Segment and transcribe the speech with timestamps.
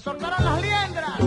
[0.00, 1.20] ¡Se soltaron las liendras!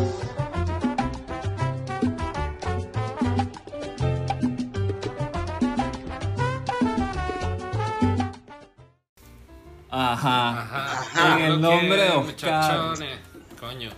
[9.91, 10.61] Ajá.
[10.63, 11.39] Ajá.
[11.39, 12.23] En el nombre de Oscar.
[12.23, 13.19] muchachones.
[13.59, 13.89] Coño,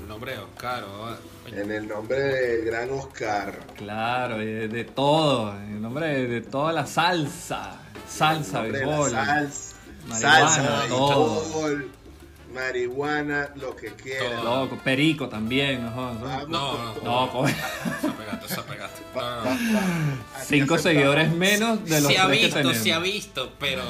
[0.00, 0.84] el nombre de Oscar.
[0.84, 1.60] coño.
[1.60, 3.58] En el nombre del gran Oscar.
[3.76, 5.56] Claro, de, de todo.
[5.56, 7.80] En el nombre de, de toda la salsa.
[8.08, 9.10] Salsa, béisbol.
[9.10, 9.74] salsa,
[10.06, 11.40] marihuana, salsa, todo.
[11.40, 11.90] béisbol,
[12.52, 14.40] marihuana, lo que quiera.
[14.42, 14.62] Todo.
[14.62, 15.84] Loco, perico también.
[15.84, 16.14] ¿no?
[16.14, 16.94] No, no.
[17.02, 17.44] No.
[17.44, 17.46] No,
[20.44, 20.82] cinco aceptamos.
[20.82, 22.76] seguidores menos de los Se ha tres que visto, tenemos.
[22.82, 23.82] se ha visto, pero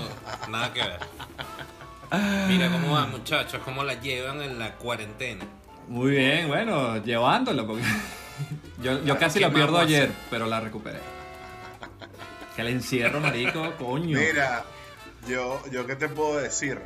[0.49, 1.01] nada que ver.
[2.49, 5.45] Mira cómo van, muchachos, cómo la llevan en la cuarentena.
[5.89, 7.83] Muy bien, bueno, llevándolo, porque
[8.83, 10.99] yo, yo casi ¿Qué la pierdo ayer, pero la recuperé.
[12.57, 14.19] Que el encierro, marico, coño.
[14.19, 14.65] Mira,
[15.29, 16.81] yo, yo qué te puedo decir.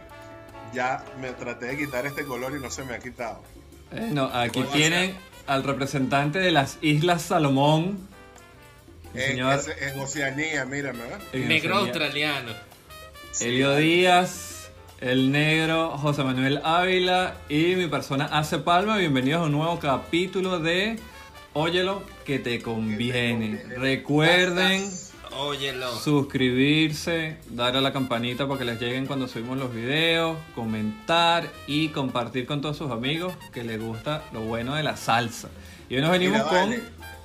[0.74, 3.42] Ya me traté de quitar este color y no se me ha quitado.
[3.91, 5.14] Bueno, aquí ¿Cómo va a tienen
[5.47, 7.98] al representante de las Islas Salomón.
[9.14, 11.20] En, señor ese- en Oceanía, mírame, ¿verdad?
[11.33, 11.92] en Negro Oceanía.
[11.92, 12.53] australiano.
[13.41, 14.69] Elio Díaz,
[15.00, 18.97] el negro José Manuel Ávila y mi persona Ace Palma.
[18.97, 20.98] Bienvenidos a un nuevo capítulo de
[21.53, 23.59] Óyelo que te conviene.
[23.61, 23.77] conviene.
[23.77, 24.91] Recuerden
[25.37, 25.93] Óyelo.
[25.99, 31.89] suscribirse, darle a la campanita para que les lleguen cuando subimos los videos, comentar y
[31.89, 35.49] compartir con todos sus amigos que les gusta lo bueno de la salsa.
[35.89, 36.83] Y hoy nos venimos Mira, con vale.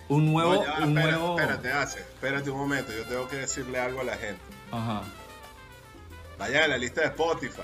[0.09, 1.39] un nuevo, No, ya, un espera- nuevo.
[1.39, 2.91] Espérate, hace, espérate un momento.
[2.91, 4.41] Yo tengo que decirle algo a la gente.
[4.71, 5.01] Ajá.
[6.37, 7.61] Vayan a la lista de Spotify.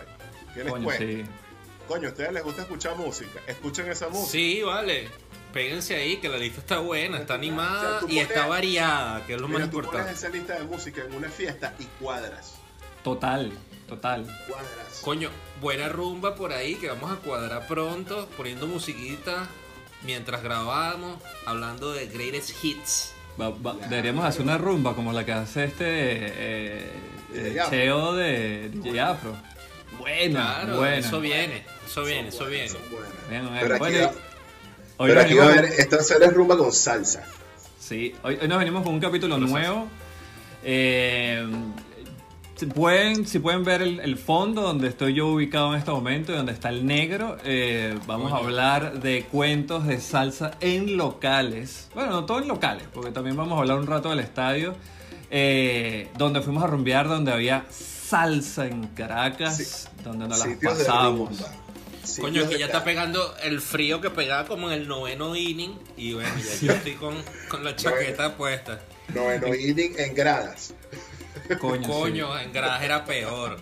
[0.54, 1.04] ¿Qué les Coño, cuento?
[1.06, 1.24] sí.
[1.88, 3.40] Coño, ¿a ustedes les gusta escuchar música?
[3.48, 4.32] Escuchen esa música.
[4.32, 5.08] Sí, vale.
[5.56, 9.26] Péguense ahí, que la lista está buena, está O animada sea, y está pones- variada,
[9.26, 10.14] que es lo Mira, más tú pones importante.
[10.20, 12.56] esa lista de música en una fiesta y cuadras.
[13.06, 13.54] Total,
[13.88, 14.26] total.
[14.50, 15.00] Cuadras.
[15.02, 15.30] Coño,
[15.62, 19.48] buena rumba por ahí, que vamos a cuadrar pronto, poniendo musiquita
[20.04, 23.14] mientras grabamos, hablando de greatest hits.
[23.40, 26.92] Va- va- Deberíamos hacer una rumba como la que hace este eh,
[27.34, 27.58] eh.
[27.70, 29.38] Cheo de DJ Afro.
[30.00, 32.70] Buena, Claro, eso viene, eso viene, eso viene.
[33.30, 34.14] Bueno, va-
[34.98, 37.24] Hoy pero aquí va a haber, esta será rumba con salsa.
[37.80, 39.88] Sí, hoy, hoy nos venimos con un capítulo nuevo.
[40.64, 41.46] Eh,
[42.56, 46.32] si, pueden, si pueden ver el, el fondo donde estoy yo ubicado en este momento
[46.32, 51.90] y donde está el negro, eh, vamos a hablar de cuentos de salsa en locales.
[51.94, 54.74] Bueno, no todo en locales, porque también vamos a hablar un rato del estadio,
[55.30, 59.90] eh, donde fuimos a rumbear, donde había salsa en Caracas, Sí.
[60.04, 61.30] donde nos las de pasamos.
[61.30, 61.65] rumba.
[62.06, 65.36] Sitios Coño, que de ya está pegando el frío que pegaba como en el noveno
[65.36, 65.78] inning.
[65.98, 67.16] Y bueno, ya yo estoy con,
[67.50, 68.82] con la chaqueta puesta.
[69.14, 70.74] Noveno inning en gradas.
[71.60, 72.44] Coño, sí.
[72.44, 73.58] En Garaje era peor.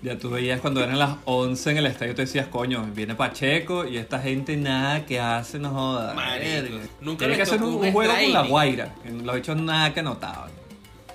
[0.00, 3.84] Ya tú veías cuando eran las 11 en el estadio, te decías, coño, viene Pacheco
[3.84, 6.14] y esta gente nada que hace, no joda.
[6.14, 6.78] Verga.
[7.00, 8.94] nunca Tiene que hacer un, juego con la Guaira.
[9.24, 10.50] Los hechos nada que anotaban.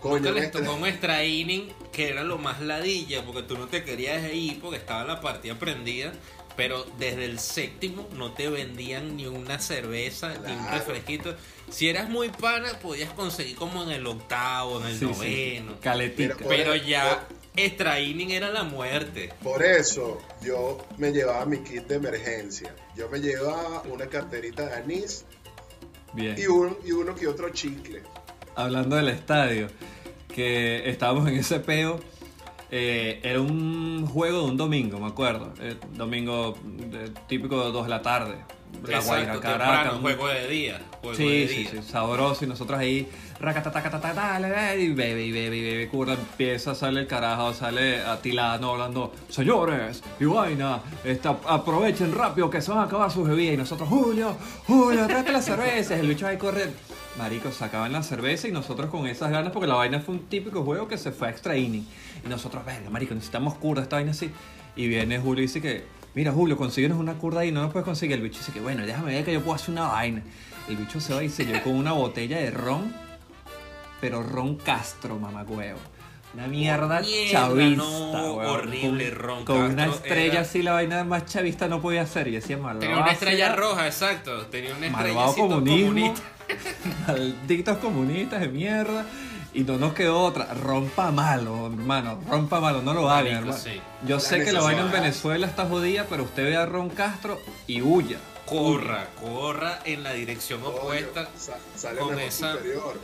[0.03, 3.83] Coño, les tocó un extra inning que era lo más ladilla porque tú no te
[3.83, 6.11] querías ir porque estaba la partida prendida.
[6.55, 10.77] Pero desde el séptimo no te vendían ni una cerveza ni un Claro.
[10.77, 11.35] refresquito.
[11.71, 15.05] Si eras muy pana, podías conseguir como en el octavo, en el Sí, sí.
[15.05, 15.77] noveno.
[16.15, 19.33] Mira, Pero Por- ya extra inning era la muerte.
[19.41, 22.75] Por eso yo me llevaba mi kit de emergencia.
[22.95, 25.25] Yo me llevaba una carterita de anís
[26.13, 26.35] Bien.
[26.37, 28.03] y, un, y uno que otro chicle.
[28.55, 29.67] Hablando del estadio,
[30.33, 31.99] que estábamos en ese peo.
[32.75, 35.53] eh, era un juego de un domingo, me acuerdo.
[35.61, 36.55] Eh, domingo
[36.91, 38.35] eh, típico de 2 de la tarde.
[38.87, 39.91] La Guaira, Caracas.
[39.91, 40.81] temprano, juego de día.
[41.01, 41.69] Juego Sí, de sí, día.
[41.69, 42.43] sí, sabroso.
[42.45, 43.07] Y nosotros ahí,
[44.79, 50.01] y bebe, y bebe, y bebe, curda, empieza, sale el carajo, sale atilano hablando, señores,
[50.19, 53.53] y vaina, esta, aprovechen rápido que se van a acabar sus bebidas.
[53.53, 54.35] Y nosotros, Julio,
[54.65, 55.99] Julio, tráete las cervezas.
[55.99, 56.71] El bicho ahí correr.
[57.17, 60.63] Marico, sacaban la cerveza y nosotros con esas ganas, porque la vaina fue un típico
[60.63, 61.85] juego que se fue a extra inning.
[62.25, 64.31] Y nosotros, venga, marico, necesitamos curda, esta vaina así.
[64.75, 65.85] Y viene Julio y dice que,
[66.15, 68.15] mira Julio, consíguenos una curda ahí, no nos puedes conseguir.
[68.17, 70.23] El bicho dice que, bueno, déjame ver que yo puedo hacer una vaina.
[70.67, 72.91] El bicho se va y se llevó con una botella de ron,
[74.01, 75.79] pero ron Castro, mamagüevo.
[76.33, 78.49] Una mierda, Mierda, chavista, no, weón.
[78.49, 82.27] horrible, Con- ron Con una estrella era- así, la vaina más chavista no podía ser.
[82.27, 82.79] Y decía, malvado.
[82.79, 84.47] Tenía una estrella roja, exacto.
[84.47, 86.21] Tenía una estrella comunista.
[87.07, 89.05] Malditos comunistas de mierda.
[89.55, 90.51] Y no nos quedó otra.
[90.55, 92.19] Rompa malo, hermano.
[92.27, 92.81] Rompa malo.
[92.81, 93.57] No lo hagan, hermano.
[93.57, 93.79] sí.
[94.07, 94.91] Yo La sé que la vaina en.
[94.91, 98.17] Venezuela está jodida, pero usted ve a Ron Castro y huya.
[98.47, 101.29] Corra, corra en la dirección opuesta.
[101.37, 102.99] sa- sale con mejor esa- superior.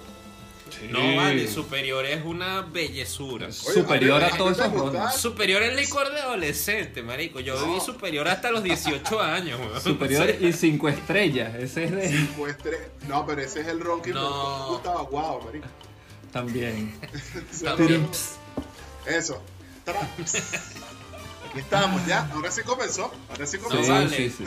[0.90, 3.48] No vale, superior es una bellezura.
[3.48, 4.84] Oye, superior a a todos esos me ron.
[4.90, 5.12] gusta.
[5.12, 7.40] Superior es licor de adolescente, marico.
[7.40, 9.82] Yo viví superior hasta los 18 años, weón.
[9.82, 11.56] Superior y cinco estrellas.
[11.56, 12.28] Ese es de.
[12.38, 14.66] Pues tres- No, pero ese es el ron que No.
[14.68, 15.02] me gustaba.
[15.04, 15.68] Wow, marico.
[16.32, 16.94] También.
[19.06, 19.42] Eso.
[21.50, 22.30] Aquí estamos ya.
[22.34, 23.12] Ahora sí comenzó.
[23.30, 23.92] Ahora sí comenzó.
[23.92, 24.16] vale.
[24.16, 24.46] sí, sí.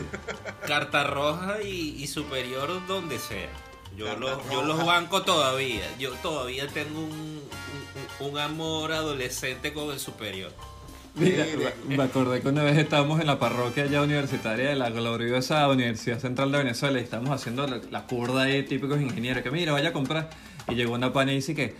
[0.66, 3.48] Carta roja y, y superior donde sea.
[3.96, 5.82] Yo los, yo los banco todavía.
[5.98, 7.10] Yo todavía tengo un,
[8.20, 10.52] un- un amor adolescente con el superior.
[11.14, 11.44] Mira,
[11.86, 16.18] me acordé que una vez estábamos en la parroquia ya universitaria de la gloriosa Universidad
[16.20, 19.90] Central de Venezuela y estábamos haciendo la, la curda de típicos ingenieros que mira, vaya
[19.90, 20.30] a comprar.
[20.68, 21.74] Y llegó una pana y dice que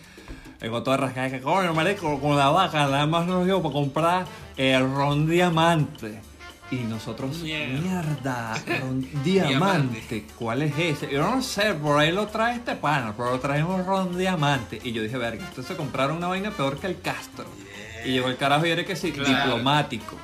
[0.61, 4.26] llegó toda rascada que coño, marico, con la vaca nada más nos dio para comprar
[4.58, 6.20] el ron diamante.
[6.73, 7.81] Y nosotros, Mierda.
[7.81, 11.11] mierda, ron diamante, ¿cuál es ese?
[11.13, 14.81] Yo no sé, por ahí lo trae este pana, pero traemos ron diamante.
[14.83, 17.45] Y yo dije, verga, entonces compraron una vaina peor que el Castro.
[18.07, 19.29] Y llegó el carajo y era que sí, Claro.
[19.29, 20.17] diplomático.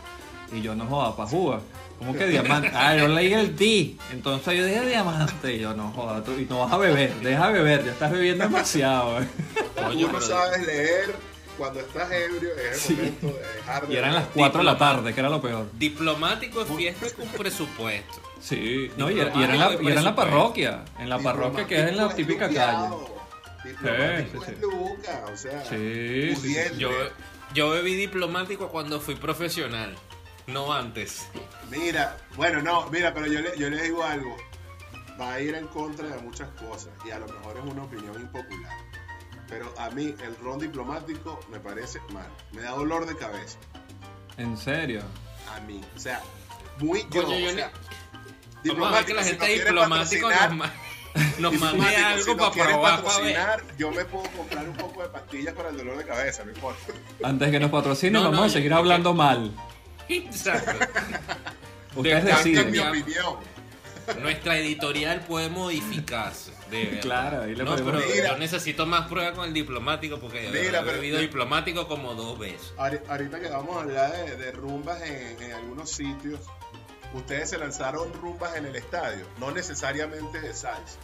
[0.53, 1.61] Y yo no joda, pa' jugar.
[1.99, 2.71] ¿Cómo que diamante?
[2.75, 3.97] Ah, yo leí el D.
[4.11, 5.55] Entonces yo dije diamante.
[5.55, 8.45] Y yo no joda, tú, y no vas a beber, deja beber, ya estás bebiendo
[8.45, 9.19] demasiado.
[9.77, 11.15] Coño, Tú no sabes leer
[11.59, 12.51] cuando estás ebrio.
[12.57, 12.95] Es el Sí.
[12.95, 14.35] momento de dejar de Y eran las beber.
[14.39, 15.69] 4 de la tarde, que era lo peor.
[15.75, 18.23] Diplomático es fiesta con presupuesto.
[18.41, 20.85] Sí, no, y era, y era en la, y era en la parroquia.
[20.99, 22.95] En la parroquia que es en la típica es calle.
[23.65, 24.63] Diplomático Sí, sí, es sí.
[24.63, 26.41] luca, o sea, Sí, sí, sí.
[26.41, 26.79] pudiente.
[26.79, 26.91] Yo,
[27.55, 29.95] yo bebí diplomático cuando fui profesional,
[30.47, 31.29] no antes.
[31.71, 34.37] Mira, bueno, no, mira, pero yo le, yo le digo algo.
[35.21, 38.15] Va a ir en contra de muchas cosas y a lo mejor es una opinión
[38.21, 38.73] impopular.
[39.49, 42.27] Pero a mí el ron diplomático me parece mal.
[42.53, 43.59] Me da dolor de cabeza.
[44.37, 45.03] En serio.
[45.57, 45.81] A mí.
[45.97, 46.21] O sea,
[46.79, 47.25] muy yo.
[47.25, 47.73] Coño, yo o sea,
[48.65, 50.73] Vamos a ver que la si gente no quiere diplomático nos, ma-
[51.39, 54.77] nos mande diplomático, algo si no para probar para patrocinar, Yo me puedo comprar un
[54.77, 56.93] poco de pastillas para el dolor de cabeza, no importa.
[57.25, 59.53] Antes que nos patrocinen, No, vamos no, a seguir yo- hablando mal.
[60.09, 60.73] Exacto.
[61.97, 62.71] Ustedes deciden.
[62.71, 63.37] mi opinión.
[64.21, 66.53] Nuestra editorial puede modificarse.
[66.71, 67.01] De.
[67.01, 68.31] Claro, ahí le no, pero Mira.
[68.33, 72.39] yo necesito más pruebas con el diplomático porque Mira, he pero- bebido diplomático como dos
[72.39, 72.73] veces.
[72.77, 76.41] Ahori- Ahorita que vamos a hablar de, de rumbas en, en algunos sitios,
[77.15, 80.99] ustedes se lanzaron rumbas en el estadio, no necesariamente de salsa,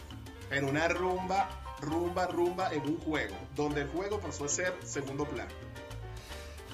[0.49, 1.49] pero una rumba,
[1.81, 5.49] rumba, rumba en un juego, donde el juego pasó a ser segundo plano.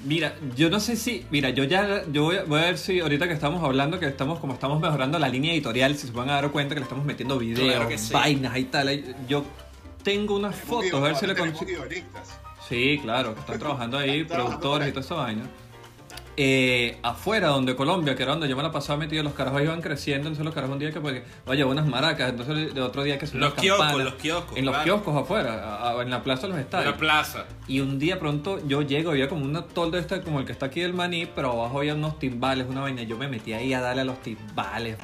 [0.04, 3.00] Mira, yo no sé si, mira, yo ya, yo voy a, voy a ver si
[3.00, 6.30] ahorita que estamos hablando, que estamos, como estamos mejorando la línea editorial, si se van
[6.30, 8.12] a dar cuenta que le estamos metiendo videos, Claro que sí.
[8.14, 9.46] vainas y tal, yo
[10.04, 11.84] tengo unas fotos, a ver si le consigo.
[12.68, 15.44] Sí, claro, que están trabajando ahí, productores y toda esa vaina.
[16.38, 19.82] Eh, afuera, donde Colombia, que era donde yo me la pasaba metido, los carajos iban
[19.82, 23.20] creciendo, entonces los carajos un día que, pues, oye, unas maracas, entonces el otro día
[23.20, 24.86] que son Los kioscos, los kioscos, En los claro.
[25.04, 26.92] kioscos afuera, a- a- en la plaza de los En estadios.
[26.94, 27.46] la plaza.
[27.68, 30.68] Y un día pronto yo llego, había como un toldo este, como el que está
[30.68, 33.04] aquí del maní, pero abajo había unos timbales, una vaina.
[33.04, 34.98] Yo me metí ahí a darle a los timbales.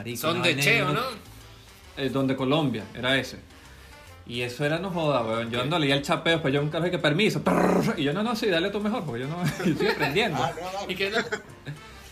[0.00, 1.02] Marico, Son de Cheo, ¿no?
[1.96, 3.38] eh, donde Colombia, era ese.
[4.26, 5.50] Y eso era no joda, weón.
[5.50, 7.42] Yo ando leía el chapeo, después yo un carro y que permiso.
[7.42, 10.38] prrr, Y yo no, no, sí, dale tú mejor, porque yo no yo estoy aprendiendo.
[10.42, 10.90] Ah, no, no.
[10.90, 11.18] Y no.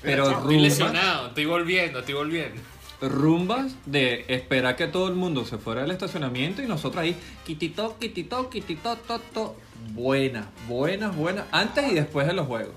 [0.02, 2.61] Pero Estoy rumbas, lesionado, estoy volviendo, estoy volviendo.
[3.00, 7.16] rumbas de esperar que todo el mundo se fuera del estacionamiento y nosotros ahí,
[7.47, 9.57] quitito, quitito, quitito, toto.
[9.92, 11.47] Buenas, buenas, buenas.
[11.52, 12.75] Antes y después de los juegos.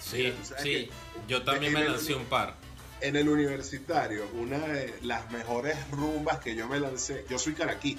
[0.00, 0.70] Sí, Mira, tú sabes sí.
[0.70, 0.90] que-
[1.28, 2.54] Yo también me lancé un par.
[3.04, 7.98] En el universitario, una de las mejores rumbas que yo me lancé, yo soy caraquí,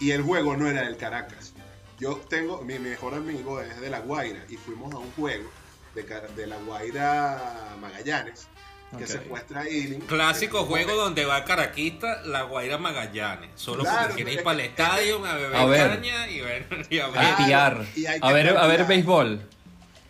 [0.00, 1.52] y el juego no era del Caracas.
[2.00, 5.50] Yo tengo, mi mejor amigo es de La Guaira, y fuimos a un juego
[5.94, 8.48] de, Car- de La Guaira Magallanes,
[8.96, 9.10] que Ok.
[9.10, 10.00] secuestra a Ealing.
[10.00, 13.50] Clásico juego donde va Caraquista, la Guaira Magallanes.
[13.56, 15.88] Solo Claro, porque quiere ir para el estadio a beber A ver.
[16.00, 16.86] caña y ver.
[16.88, 17.18] Y a ver.
[17.18, 17.84] A piar.
[17.94, 19.42] y ver, a ver béisbol.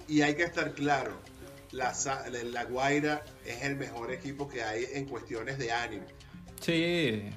[0.06, 1.20] Y hay que estar claro,
[1.72, 1.94] la,
[2.44, 6.04] la- Guaira es el mejor equipo que hay en cuestiones de ánimo.
[6.60, 7.30] Sí.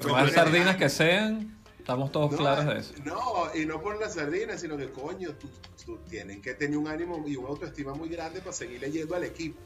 [0.00, 2.94] Por más sardinas que sean, estamos todos No, claros de eso.
[3.04, 5.48] No, y no por las sardinas, sino que coño, tú,
[5.84, 9.24] tú tienes que tener un ánimo y una autoestima muy grande para seguir leyendo al
[9.24, 9.58] equipo.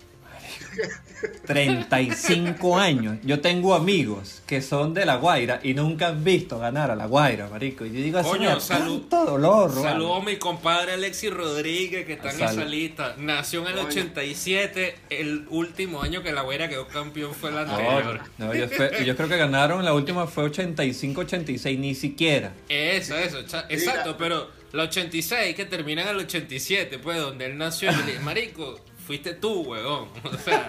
[1.46, 3.16] 35 años.
[3.22, 7.06] Yo tengo amigos que son de La Guaira y nunca han visto ganar a La
[7.06, 7.84] Guaira, marico.
[7.86, 12.14] Y yo digo, así Coño, salud- tanto dolor, Saludo a mi compadre Alexis Rodríguez, que
[12.14, 12.60] está en Salud.
[12.60, 13.14] esa lista.
[13.18, 13.86] Nació en el Coño.
[13.88, 18.20] 87, el último año que la Guaira quedó campeón fue el anterior.
[18.38, 18.68] no, yo,
[19.16, 22.52] creo que ganaron, la última fue 85-86, ni siquiera.
[22.68, 27.90] Eso, eso, exacto, pero La 86 que termina en el 87, pues, donde él nació.
[28.22, 30.10] Marico, fuiste tú, huevón.
[30.24, 30.68] O sea,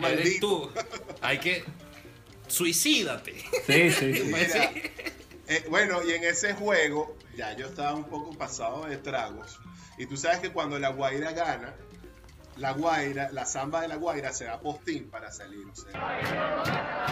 [0.00, 0.70] Maldito.
[0.72, 0.72] tú.
[1.20, 1.64] Hay que...
[2.48, 3.34] Suicídate.
[3.66, 4.22] Sí, sí, sí.
[4.30, 4.82] Pues, Mira, sí.
[5.48, 9.58] eh, bueno, y en ese juego, ya yo estaba un poco pasado de tragos.
[9.98, 11.74] Y tú sabes que cuando la Guaira gana,
[12.56, 15.64] la Guaira, la samba de la Guaira se da postín para salir.
[15.66, 17.06] o sea,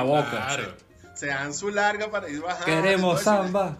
[0.00, 0.30] En la boca.
[0.30, 0.74] Claro.
[1.14, 2.66] se dan su larga para ir bajando.
[2.66, 3.78] Queremos samba.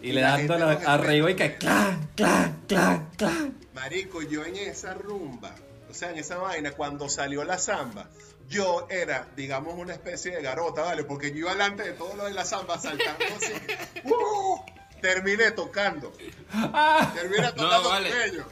[0.00, 3.54] Y Y le dando gente la- arriba y que clan, clan, clan, clan.
[3.74, 5.50] Marico, yo en esa rumba,
[5.90, 8.06] o sea, en esa vaina, cuando salió la samba,
[8.48, 11.02] yo era, digamos, una especie de garota, ¿vale?
[11.02, 13.52] Porque yo iba delante de todo lo de la samba saltando así.
[14.04, 14.60] ¡Uh!
[15.00, 16.12] Terminé tocando.
[17.14, 18.10] Terminé tocando vale.
[18.10, 18.46] con ellos.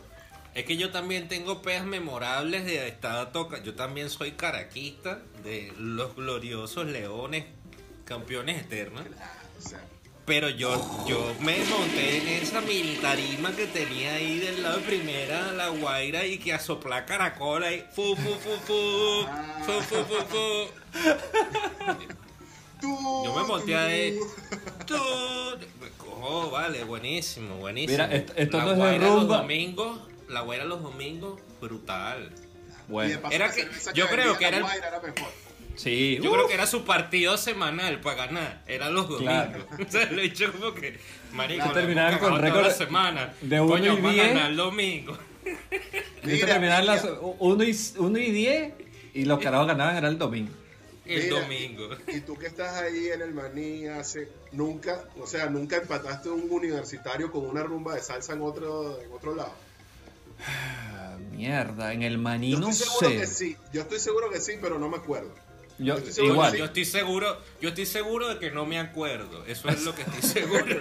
[0.55, 3.63] Es que yo también tengo peas memorables de estar toca.
[3.63, 7.45] Yo también soy caraquista de los gloriosos leones,
[8.05, 9.03] campeones eternos.
[10.27, 10.71] Pero yo,
[11.07, 16.25] yo me monté en esa militarima que tenía ahí del lado de primera, la guaira,
[16.25, 19.27] y que a soplar caracola y fu, fu, fu, fu,
[19.67, 20.69] fu, fu, fu, fu.
[23.25, 24.19] Yo me monté ahí.
[24.87, 24.97] Tú.
[26.27, 27.93] Oh, vale, buenísimo, buenísimo.
[27.93, 29.37] Mira, esto- esto la no es de guaira los rumba.
[29.39, 32.31] domingos, la guaira los domingos, brutal.
[32.89, 35.29] Y Bueno, Era que- yo creo que era el- era mejor.
[35.77, 36.19] sí.
[36.23, 38.63] Yo uh, creo que era su partido semanal para ganar.
[38.67, 39.33] Eran los domingos.
[39.35, 39.67] Claro.
[39.89, 40.99] O sea, lo he hecho como que.
[41.33, 43.35] Marico, terminaban con récord la semana.
[43.41, 44.29] de uno Coño, y vamos a diez.
[44.29, 45.19] ganar el domingo.
[46.23, 47.17] Terminar las mira.
[47.21, 48.73] 1 y, uno y 10
[49.15, 50.53] y los carajos ganaban era el domingo.
[51.05, 51.41] El Mira.
[51.41, 51.89] domingo.
[52.09, 56.49] Y tú que estás ahí en el maní hace nunca, o sea, nunca empataste un
[56.51, 59.53] universitario con una rumba de salsa en otro, en otro lado.
[60.47, 63.19] Ah, mierda, en el maní Yo no sé.
[63.19, 65.33] que sí, yo estoy seguro que sí, pero no me acuerdo.
[65.79, 66.57] Yo, estoy seguro igual.
[66.57, 69.45] Yo estoy seguro, yo estoy seguro de que no me acuerdo.
[69.47, 70.81] Eso es lo que estoy seguro.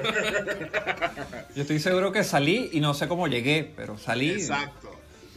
[1.56, 4.30] Yo estoy seguro que salí y no sé cómo llegué, pero salí.
[4.32, 4.90] Exacto.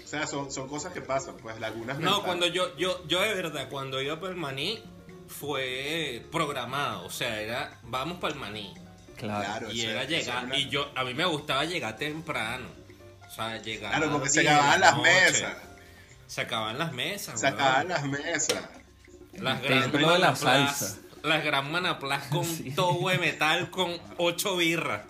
[0.05, 2.25] O sea, son, son cosas que pasan, pues lagunas No, mentales.
[2.25, 4.79] cuando yo, yo, yo de verdad, cuando iba para el maní,
[5.27, 7.07] fue programado.
[7.07, 8.75] O sea, era, vamos para el maní.
[9.17, 9.45] Claro.
[9.45, 9.73] Claro.
[9.73, 12.67] Y era llegar, es una- y yo, a mí me gustaba llegar temprano.
[13.37, 13.91] Sea, llegar.
[13.93, 15.53] Claro, a porque se 10 de la acababan las mesas.
[16.27, 17.41] Se acababan las mesas.
[17.41, 18.63] Se acababan las mesas.
[19.35, 20.39] Las El gran templo de la manaplas-
[20.77, 20.97] salsa.
[21.23, 22.71] Las gran manaplas con Sí.
[22.75, 25.03] todo de metal con ocho birras.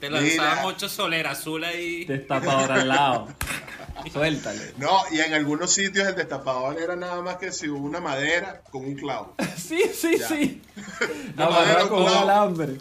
[0.00, 0.20] Te Mira.
[0.22, 2.04] lanzaban ocho soleras azul ahí.
[2.04, 3.28] Destapador al lado.
[4.12, 4.74] Suéltale.
[4.76, 8.84] No, y en algunos sitios el destapador era nada más que si una madera con
[8.84, 9.34] un clavo.
[9.56, 10.28] Sí, sí, Ya.
[10.28, 10.62] sí.
[11.36, 12.78] Amarrado pero con un alambre.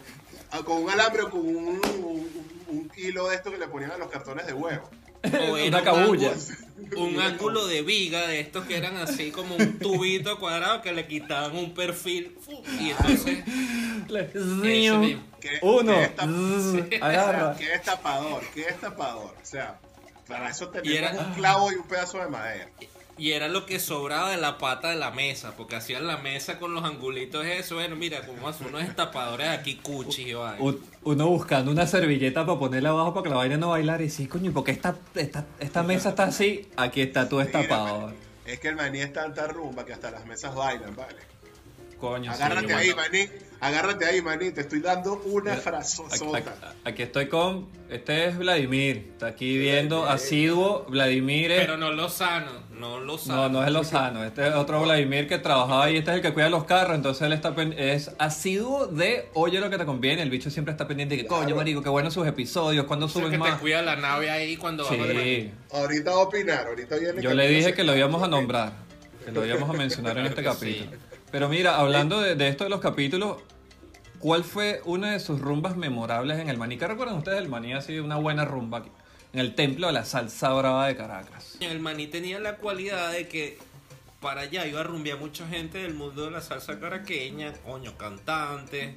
[0.51, 3.91] Ah, Con un alambre o con un, un- un kilo de esto que le ponían
[3.91, 4.89] a los cartones de huevo.
[5.49, 6.31] O era Una un cabulla.
[6.97, 11.07] Un ángulo de viga de estos que eran así como un tubito cuadrado que le
[11.07, 12.37] quitaban un perfil.
[12.79, 13.43] Y entonces.
[14.35, 15.23] Mismo.
[15.39, 15.93] ¿Qué- Uno.
[15.93, 17.55] qué esta- zzz, Agarra.
[17.57, 18.43] ¿Qué es tapador?
[18.53, 19.33] ¿Qué es tapador?
[19.41, 19.79] O sea,
[20.27, 22.69] para eso tenemos Y era- un clavo y un pedazo de madera.
[23.17, 26.57] Y era lo que sobraba de la pata de la mesa, porque hacían la mesa
[26.59, 27.75] con los angulitos eso.
[27.75, 30.67] Bueno, mira, como hacer unos destapadores aquí cuchis y vaina.
[31.03, 34.27] Uno buscando una servilleta para ponerla abajo para que la vaina no bailar y sí,
[34.27, 36.69] coño, ¿y por qué esta, esta, esta mesa está así?
[36.75, 38.01] Aquí está Mira, destapador.
[38.07, 38.15] man,
[38.45, 41.21] Es que el maní es tanta rumba que hasta las mesas bailan, ¿vale?
[42.03, 43.29] Coño, sí, Agárrate ahí, maní.
[43.61, 44.51] Agárrate ahí, maní.
[44.51, 46.37] Te estoy dando una Aquí, frasosota.
[46.37, 46.49] aquí-
[46.83, 47.69] aquí estoy con.
[47.89, 49.07] Este es Vladimir.
[49.13, 50.85] Está aquí viendo asiduo.
[50.89, 51.61] Vladimir es.
[51.61, 53.43] Pero no lo sano, no lo sano.
[53.43, 54.21] No, no es el Lozano.
[54.25, 55.95] Este es otro Vladimir que trabajaba ahí.
[55.95, 56.97] Este es el que cuida los carros.
[56.97, 60.23] Entonces él está pen- es asiduo de oye lo que te conviene.
[60.23, 61.55] El bicho siempre está pendiente que, coño, Claro.
[61.55, 62.85] marico, qué buenos sus episodios.
[62.85, 63.61] ¿Cuándo O sea, suben que te más?
[63.61, 65.53] cuida la nave ahí cuando Sí.
[65.71, 67.21] Ahorita va a opinar, ahorita viene.
[67.21, 68.73] Yo le dije que lo íbamos a nombrar.
[69.23, 70.91] Que lo íbamos a mencionar en este capítulo.
[71.33, 73.37] Pero mira, hablando de, de esto de los capítulos,
[74.19, 76.77] ¿cuál fue una de sus rumbas memorables en el Maní?
[76.77, 77.73] ¿Qué recuerdan ustedes del Maní?
[77.73, 78.91] Así una buena rumba aquí,
[79.33, 81.57] en el templo de la salsa brava de Caracas.
[81.59, 83.57] El maní tenía la cualidad de que
[84.21, 88.93] para allá iba a rumbear mucha gente del mundo de la salsa caraqueña, coño, cantantes,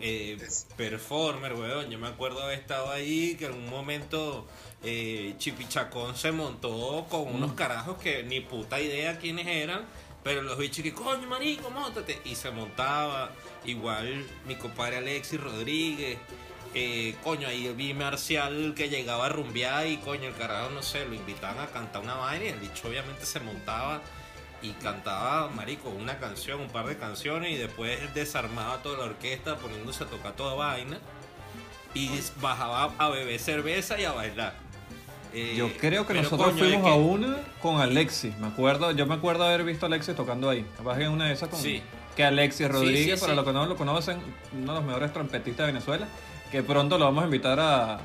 [0.00, 0.38] eh,
[0.76, 1.90] performer, weón.
[1.90, 4.46] Yo me acuerdo haber estado ahí que en un momento
[4.84, 9.82] eh, Chipichacón se montó con unos carajos que ni puta idea quiénes eran,
[10.22, 12.20] pero los bichos que, coño, marico, montate.
[12.24, 13.30] Y se montaba.
[13.64, 16.18] Igual mi compadre Alexis Rodríguez.
[16.72, 21.04] Eh, coño, ahí vi Marcial que llegaba a rumbear y coño, el carajo, no sé,
[21.04, 24.00] lo invitaban a cantar una vaina y el bicho obviamente se montaba
[24.62, 29.56] y cantaba, marico, una canción, un par de canciones y después desarmaba toda la orquesta
[29.56, 31.00] poniéndose a tocar toda vaina.
[31.92, 32.08] y
[32.40, 34.69] bajaba a beber cerveza y a bailar.
[35.32, 38.90] Eh, Yo creo que nosotros coño, es fuimos que- a una con Alexis, me acuerdo,
[38.92, 40.66] yo me acuerdo haber visto a Alexis tocando ahí.
[40.76, 41.82] Capaz que en una de esas con Sí.
[42.16, 43.36] que Alexis Rodríguez, sí, para sí.
[43.36, 44.18] los que no lo conocen,
[44.52, 46.08] uno de los mejores trompetistas de Venezuela,
[46.50, 48.00] que pronto lo vamos a invitar a,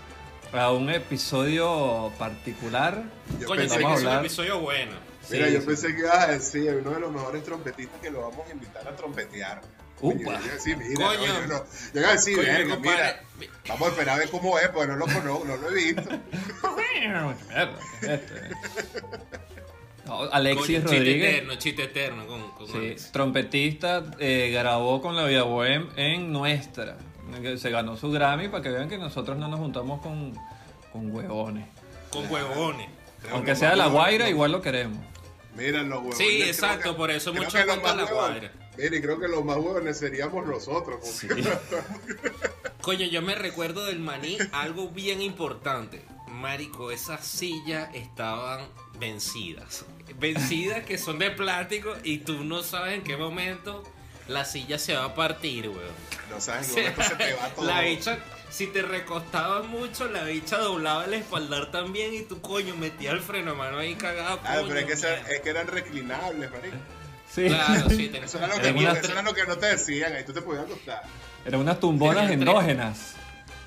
[0.54, 3.04] a un episodio particular.
[3.40, 4.92] Yo Coño, pensé que ser un episodio bueno.
[5.32, 5.66] Mira, Sí, yo sí.
[5.66, 8.88] pensé que ibas a decir uno de los mejores trompetistas que lo vamos a invitar
[8.88, 9.62] a trompetear.
[10.02, 10.16] Upa.
[10.18, 11.20] Yo iba a decir, mira, Coño.
[11.20, 13.24] no, yo, no, yo iba a decir, Coño, verga, mira,
[13.70, 16.10] vamos a esperar a ver cómo es, porque no lo conozco, no lo he visto.
[17.00, 17.38] Mierda.
[20.06, 21.34] No, Alexis Coño, chiste Rodríguez.
[21.34, 23.12] eterno, chiste eterno con, con Sí, Alex.
[23.12, 26.98] trompetista, eh, grabó con la Vía Bohem en Nuestra.
[27.58, 30.36] Se ganó su Grammy para que vean que nosotros no nos juntamos con,
[30.94, 31.66] con huevones.
[32.12, 32.88] Con huevones.
[33.32, 35.00] Aunque sea la Guaira, igual lo queremos.
[35.56, 36.18] Mira, los huevones.
[36.20, 38.52] Sí, exacto, que- por eso mucho que los cuento a más la huevones- Guaira.
[38.78, 41.00] Mira, y creo que los más huevones seríamos nosotros.
[41.02, 41.44] Porque
[42.82, 46.04] Coño, yo me recuerdo del maní algo bien importante.
[46.28, 48.68] Marico, esas sillas estaban
[49.00, 49.86] vencidas.
[50.20, 53.84] Vencidas que son de plástico y tú no sabes en qué momento
[54.28, 55.82] la silla se va a partir, weón.
[56.30, 57.66] no sabes en qué momento se te va todo.
[57.66, 62.76] la bicha, si te recostaba mucho, la bicha doblaba el espaldar también y tú, coño,
[62.76, 64.40] metías el freno a mano ahí cagado.
[64.44, 65.32] Ah, pero es que, mierda.
[65.32, 66.78] es que eran reclinables, marico.
[67.36, 67.48] Sí.
[67.48, 69.66] Claro, sí, tenés- Eso era, lo que, Eran unas- eso era lo que no te
[69.68, 71.04] decían, ahí tú te podías acostar.
[71.46, 73.14] Eran unas tumbonas Tres- endógenas.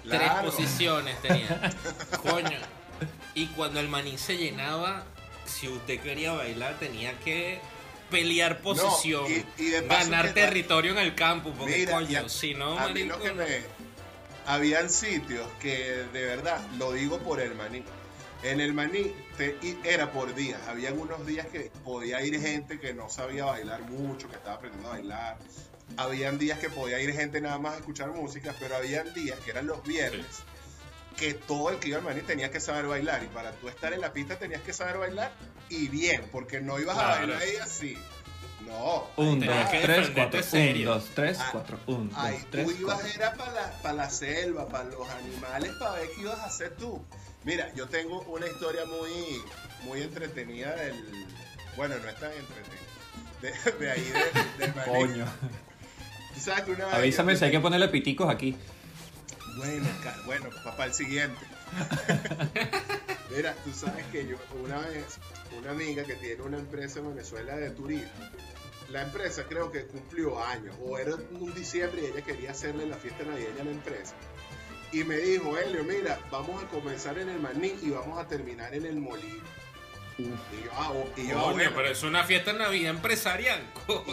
[0.09, 0.47] Tres Claro.
[0.51, 1.71] posiciones tenía.
[2.23, 2.59] Coño.
[3.35, 5.05] Y cuando el maní se llenaba,
[5.45, 7.61] si usted quería bailar, tenía que
[8.11, 9.25] pelear posición,
[9.59, 13.19] y- ganar territorio en el campo, porque Mira, coño, a- si no, a mí marico,
[13.19, 13.45] lo que me...
[14.47, 17.83] Habían sitios que de verdad, lo digo por el maní.
[18.43, 20.61] En el maní te- y era por días.
[20.69, 24.89] Habían unos días que podía ir gente que no sabía bailar mucho, que estaba aprendiendo
[24.89, 25.39] a bailar.
[25.97, 29.51] Habían días que podía ir gente nada más a escuchar música, pero habían días que
[29.53, 30.27] eran los viernes
[31.17, 33.25] que todo el que iba al maní tenía que saber bailar.
[33.25, 35.33] Y para tú estar en la pista tenías que saber bailar
[35.69, 37.97] y bien, porque no ibas a bailar ahí así.
[38.67, 39.09] No.
[39.17, 40.39] Un, Tenías dos, que tres, defenderte cuatro.
[40.39, 40.91] Un, serio.
[40.95, 41.81] dos, tres, Ah, cuatro.
[41.87, 43.13] Un, dos, Ahí tres, tú ibas cuatro.
[43.15, 46.77] era para la, pa' la selva, para los animales, para ver qué ibas a hacer
[46.77, 47.03] tú.
[47.45, 49.43] Mira, yo tengo una historia muy,
[49.85, 51.27] muy entretenida del...
[51.77, 52.79] Bueno, no es tan entretenida.
[53.41, 54.01] De, de ahí
[54.59, 54.91] de- del maní.
[54.93, 55.27] Coño.
[56.35, 58.57] Tú sabes que una vez Avísame yo- si hay que ponerle piticos aquí.
[59.57, 59.89] Bueno,
[60.27, 61.39] bueno, papá, el siguiente.
[63.35, 65.19] Mira, tú sabes que yo una vez,
[65.59, 68.09] una amiga que tiene una empresa en Venezuela de turismo,
[68.89, 72.97] la empresa creo que cumplió años, o era un diciembre y ella quería hacerle la
[72.97, 74.15] fiesta navideña a la empresa.
[74.93, 78.75] Y me dijo, Helio, mira, vamos a comenzar en el Maní y vamos a terminar
[78.75, 79.45] en el Molino.
[80.19, 82.91] Y yo, ah, o- y yo, ah, Coño, bueno, pero es una fiesta de Navidad
[82.91, 83.61] empresarial,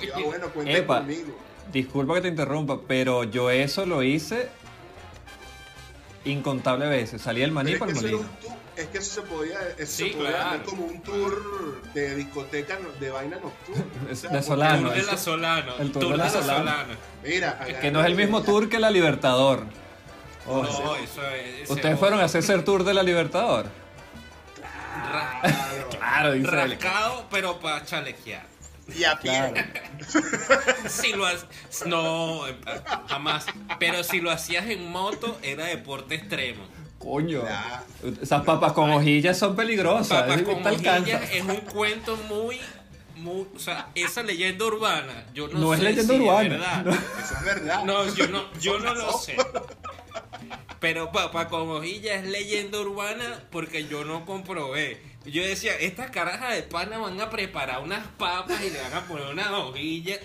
[0.02, 0.26] y yo, ah, coño.
[0.54, 0.98] bueno, Epa.
[1.00, 1.38] conmigo.
[1.72, 4.50] Disculpa que te interrumpa, pero yo eso lo hice
[6.26, 7.22] incontable veces.
[7.22, 8.30] Salí del maní para es, el molino.
[8.76, 10.50] es que eso se podía, eso Sí, se podía claro.
[10.50, 13.84] hacer como un tour de discoteca de vaina nocturna.
[14.12, 14.90] Es O sea, de Solano.
[14.90, 15.72] Tour de la Solano.
[15.80, 16.58] el tour Tour de de la la Solano.
[16.72, 16.94] Solano.
[17.24, 19.66] Mira, Que no es el mismo tour que la Libertador.
[20.48, 21.04] Oh, No, sí.
[21.04, 21.62] eso es.
[21.64, 23.66] ese ¿Ustedes fueron a hacer ese tour de la Libertador?
[25.12, 25.42] ra-
[25.98, 26.72] Claro, dice él.
[26.72, 28.46] rascado, pero para chalequear.
[28.96, 29.32] Y a pie.
[29.32, 29.54] Claro.
[30.90, 31.34] Si lo ha-
[31.88, 32.42] no,
[33.08, 33.46] jamás.
[33.80, 36.64] Pero si lo hacías en moto, era deporte extremo.
[37.00, 37.42] Coño.
[38.22, 40.22] Esas papas con hojillas son peligrosas.
[40.24, 42.60] Papas es- con hojillas es un cuento muy,
[43.16, 46.50] muy, o sea, esa leyenda urbana, yo no, No es leyenda si urbana.
[46.50, 46.84] verdad.
[46.86, 46.92] No.
[46.94, 47.84] Eso es verdad.
[47.84, 49.36] No, yo no, yo no lo sé.
[50.86, 55.02] Pero papá con hojilla es leyenda urbana porque yo no comprobé.
[55.26, 59.08] Yo decía, estas carajas de pana van a preparar unas papas y le van a
[59.08, 60.20] poner unas hojillas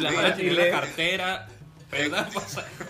[0.00, 1.48] las van a y en la cartera.
[1.92, 2.28] ¿Verdad?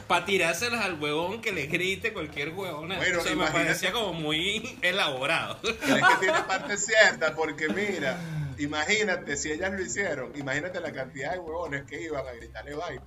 [0.06, 2.88] Para tirárselas al huevón que le grite cualquier huevón.
[2.88, 3.64] Bueno, o sea, me imagínate.
[3.66, 5.58] parecía como muy elaborado.
[5.62, 8.18] Es que tiene parte cierta, porque mira,
[8.56, 13.02] imagínate si ellas lo hicieron, imagínate la cantidad de huevones que iban a gritarle vaina.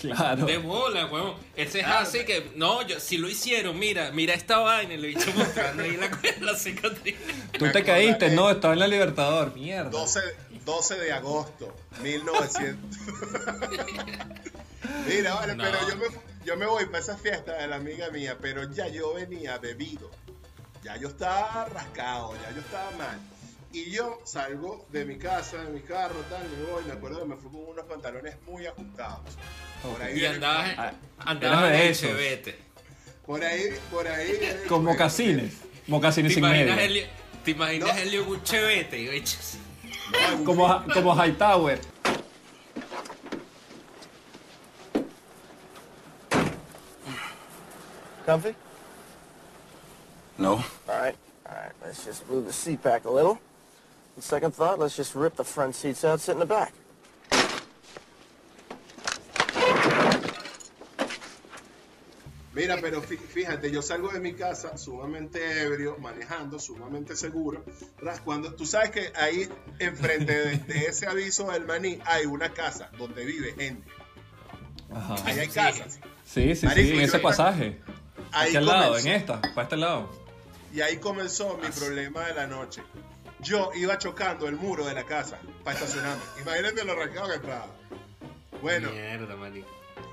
[0.00, 0.46] Claro.
[0.46, 1.34] De bola, huevón.
[1.56, 2.06] Ese es Claro.
[2.08, 5.30] así que, no, yo, si lo hicieron, mira, mira esta vaina, y le he dicho
[5.36, 6.10] mostrando ahí la,
[6.40, 7.16] la cicatriz.
[7.58, 9.54] Tú te caíste, no, estaba en la Libertador.
[9.54, 9.90] Mierda.
[9.90, 10.20] 12,
[10.64, 12.98] 12 de agosto, 1900.
[15.06, 15.64] Mira, vale, No.
[15.64, 16.04] pero yo me,
[16.44, 20.10] yo me voy para esa fiesta de la amiga mía, pero ya yo venía bebido.
[20.82, 23.18] Ya yo estaba rascado, ya yo estaba mal.
[23.72, 27.26] Y yo salgo de mi casa, de mi carro, tal, me voy, me acuerdo que
[27.26, 29.20] me fui con unos pantalones muy ajustados.
[29.82, 32.08] Por ahí, Y andabas, Ah, andabas eras de en el esos.
[32.08, 32.58] chevete.
[33.24, 34.38] por ahí, por ahí.
[34.42, 35.54] el Con mocasines.
[35.86, 36.84] Mocasines ¿Te sin imaginas, medio.
[36.90, 37.06] Helio,
[37.44, 38.00] ¿te imaginas No.
[38.02, 38.98] Helio con chevete?
[39.00, 39.24] Y.
[40.38, 41.80] No, Como, como Hightower.
[48.26, 48.54] Comfy?
[50.38, 50.52] No.
[50.52, 51.16] All right.
[51.48, 51.72] All right.
[51.84, 53.38] Let's just move the seat back a little.
[54.20, 56.74] On second thought, let's just rip the front seats out, sit in the back.
[62.52, 67.64] Mira, pero fí- fíjate, yo salgo de mi casa sumamente ebrio, manejando, sumamente seguro.
[67.98, 72.52] Ras- Cuando tú sabes que ahí enfrente de, de ese aviso del maní hay una
[72.52, 73.88] casa donde vive gente.
[74.92, 75.14] Ajá.
[75.26, 75.52] Ahí hay Sí.
[75.54, 76.00] casas.
[76.24, 77.80] Sí, sí, Marico, sí, en ese pasaje.
[78.32, 80.10] Ahí al lado, en esta, para este lado.
[80.74, 82.82] Y ahí comenzó mi problema de la noche.
[83.42, 86.22] Yo iba chocando el muro de la casa para estacionarme.
[86.42, 87.66] Imagínate lo arrancado que estaba.
[88.60, 89.68] Bueno, Mierda, marico.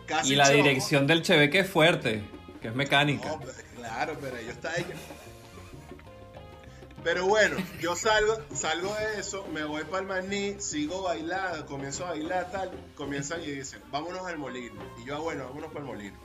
[0.05, 0.55] casi Y la choco.
[0.57, 2.23] dirección del Cheveque es fuerte,
[2.61, 3.27] que es mecánica.
[3.27, 3.39] No,
[3.75, 4.85] claro, pero yo estaba ahí.
[7.03, 12.05] Pero bueno, yo salgo, salgo de eso, me voy para el maní, sigo bailando, comienzo
[12.05, 14.81] a bailar, tal, comienzan y dicen, vámonos al molino.
[15.01, 16.17] Y yo, ah, bueno, vámonos para el molino.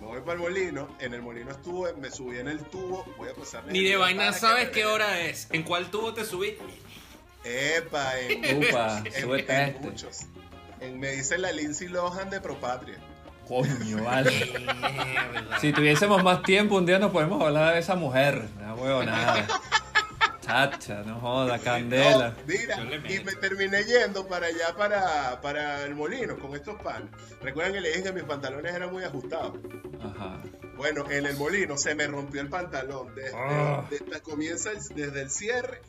[0.00, 3.28] Me voy para el molino, en el molino estuve, me subí en el tubo, voy
[3.30, 3.64] a pasar.
[3.66, 5.48] Ni de vaina sabes qué hora es.
[5.50, 6.56] ¿En cuál tubo te subí?
[7.44, 9.76] Epa, en, Upa, en- este.
[9.80, 10.20] muchos.
[10.80, 12.98] En- me dice la Lindsay Lohan de Propatria.
[13.48, 14.52] Coño, vale.
[15.60, 18.48] Si tuviésemos más tiempo, un día nos podemos hablar de esa mujer.
[18.60, 19.46] No huevo nada.
[20.48, 22.30] Chacha, no joda, candela.
[22.30, 27.10] No, mira, y me terminé yendo para allá, para, para el molino, con estos panes.
[27.42, 29.58] Recuerdan que le dije que mis pantalones eran muy ajustados.
[30.02, 30.40] Ajá.
[30.78, 33.14] Bueno, en el molino se me rompió el pantalón.
[33.14, 33.84] Desde, Ah.
[33.90, 35.82] desde- comienza el- desde el cierre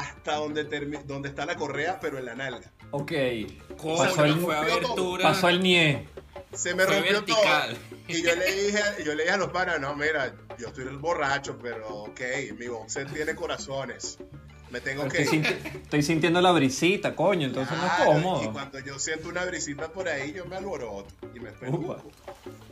[0.00, 2.70] hasta donde, termi- donde está la correa, pero en la nalga.
[2.90, 3.12] Ok.
[3.96, 5.22] Pasó el, fue abertura.
[5.24, 6.08] pasó el nie.
[6.52, 7.76] Se me Fue rompió vertical.
[7.76, 7.98] todo.
[8.08, 11.58] Y yo le dije, yo le dije a los panas, no, mira, yo estoy borracho,
[11.60, 12.20] pero ok,
[12.58, 14.18] mi boxer tiene corazones.
[14.70, 15.44] Me tengo que Estoy, ir.
[15.46, 18.52] sinti- estoy sintiendo la brisita, coño, entonces no es Claro, Y cómodo.
[18.52, 22.02] cuando yo siento una brisita por ahí, yo me alboroto y me preocupo.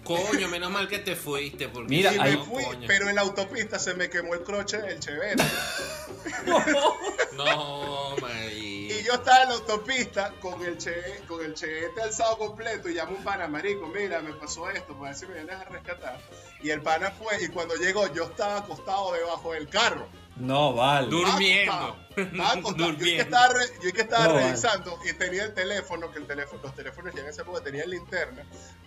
[0.03, 1.69] Coño, menos mal que te fuiste.
[1.69, 2.87] Porque Mira, y si me ahí- no, fui, coño.
[2.89, 5.41] pero en la autopista se me quemó el croche del chevette.
[7.37, 8.95] No, marico.
[8.95, 11.55] y yo estaba en la autopista con el chevette, con el
[12.03, 15.35] alzado completo y llamo un pana, marico, mira, me pasó esto, para ver si me
[15.35, 16.21] vienes a rescatar.
[16.63, 20.07] Y el pana fue, y cuando llegó, yo estaba acostado debajo del carro.
[20.37, 21.09] No, vale.
[21.09, 21.97] Dur- Durmiendo.
[22.17, 22.91] Estaba acostado.
[22.93, 24.47] Yo vi que estaba, re- yo vi que estaba No, vale.
[24.47, 27.89] revisando y tenía el teléfono, que el teléfono, los teléfonos ya en esa época tenían
[27.91, 28.45] linterna.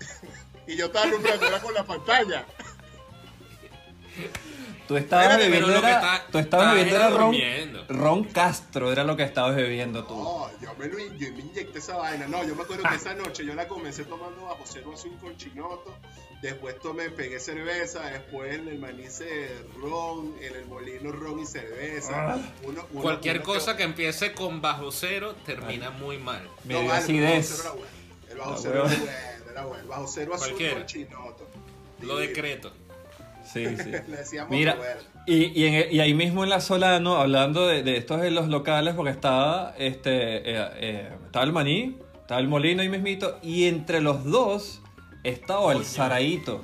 [0.68, 2.46] y yo estaba alumbrando era con la pantalla.
[4.88, 7.32] Tú estabas Espérate, bebiendo, pero lo que era, está- tú estabas bebiendo era era ron,
[7.32, 7.86] durmiendo.
[7.90, 10.16] ron Castro, era lo que estabas bebiendo tú.
[10.16, 12.28] No, yo me, lo, in- yo me inyecté esa vaina.
[12.28, 15.36] No, yo me acuerdo que esa noche yo la comencé tomando bajo cero azul con
[15.38, 15.96] chinoto.
[16.42, 18.02] Después tomé, pegué cerveza.
[18.08, 19.50] Después en el manice
[19.82, 20.36] ron.
[20.42, 22.34] En el molino ron y cerveza.
[22.34, 22.38] Ah.
[22.64, 26.48] Uno- uno- Cualquier uno cosa que- que empiece con bajo cero termina muy mal.
[26.64, 27.66] Me No, dio vale, acidez.
[28.30, 29.02] El bajo Ah, cero era bueno.
[29.02, 29.08] El bajo
[29.42, 29.82] cero era bueno.
[29.82, 30.76] El bajo, bajo cero azul Cualquiera.
[30.76, 31.48] con chinoto.
[32.02, 32.20] Lo Divino.
[32.20, 32.74] decreto.
[33.56, 33.92] Sí, sí.
[34.08, 34.78] Le decíamos Mira,
[35.26, 38.48] y, y, en- y ahí mismo en la Solano, hablando de, de estos de los
[38.50, 43.66] locales, porque estaba, este, eh, eh, estaba el maní, estaba el molino ahí mismito, y
[43.66, 44.82] entre los dos
[45.24, 46.62] estaba el Saraíto.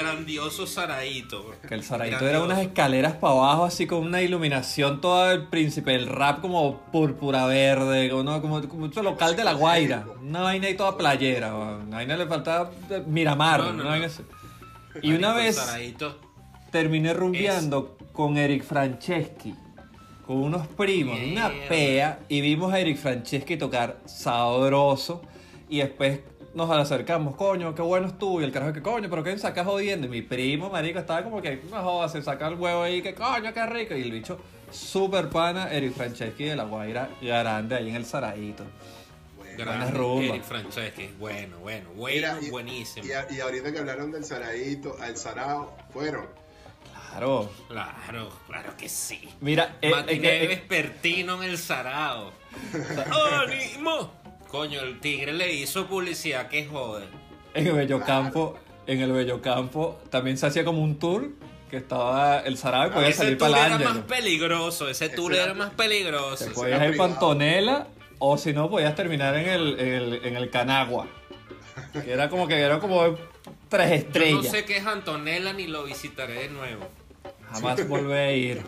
[0.00, 1.52] Grandioso Saraíto.
[1.68, 5.94] Que el Saraíto era unas escaleras para abajo, así con una iluminación toda del príncipe,
[5.94, 10.06] el rap como púrpura verde, como, como, un local de la Guaira.
[10.22, 13.60] Una vaina ahí toda playera, una vaina le faltaba eh, Miramar.
[13.60, 13.90] No, no, una no.
[13.90, 14.22] vaina así.
[15.02, 15.60] Y una vez
[16.70, 19.54] terminé rumbeando con Eric Franceschi,
[20.26, 21.68] con unos primos, una Mierda.
[21.68, 25.22] pea, y vimos a Eric Franceschi tocar sabroso,
[25.68, 26.20] y después
[26.54, 30.06] nos acercamos, coño, qué bueno estuvo, y el carajo que coño, pero qué sacas jodiendo,
[30.06, 33.14] y mi primo, marico, estaba como que, no jodas, se saca el huevo ahí, que
[33.14, 34.38] coño, qué rico, y el bicho,
[34.70, 38.64] super pana, Eric Franceschi de la Guaira, grande, ahí en el Saradito.
[39.56, 40.24] Grande rumba.
[40.34, 41.10] Eric Franceschi.
[41.18, 43.04] Bueno, bueno, bueno, Mira, y- buenísimo.
[43.06, 46.26] Y, a- y ahorita que hablaron del Saraíto, al Sarao, fueron.
[47.10, 47.50] Claro.
[47.68, 49.28] Claro, claro que sí.
[49.40, 52.32] Mira, eh, Matiné eh, eh, vespertino en el Sarao.
[53.42, 54.12] ¡Ánimo!
[54.50, 57.04] Coño, el tigre le hizo publicidad que jode.
[57.54, 61.28] En el Bellocampo, en el Bellocampo también se hacía como un tour
[61.70, 65.32] que estaba el Sarabe podía Ese salir tour para el era más peligroso, ese tour
[65.34, 66.36] era- era más peligroso.
[66.38, 67.00] Te Ese podías ir.
[67.00, 67.86] Antonella
[68.18, 71.06] o si no podías terminar en el, en el, en el Canagua.
[71.92, 73.16] Que era como que era como
[73.68, 74.44] tres Yo estrellas.
[74.44, 76.88] no sé qué es Antonella ni lo visitaré de nuevo.
[77.52, 78.62] Jamás volví a ir.